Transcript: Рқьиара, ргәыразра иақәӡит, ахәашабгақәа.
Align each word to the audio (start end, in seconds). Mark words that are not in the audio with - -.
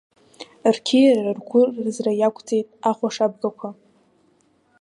Рқьиара, 0.73 1.31
ргәыразра 1.37 2.11
иақәӡит, 2.19 2.67
ахәашабгақәа. 2.89 3.69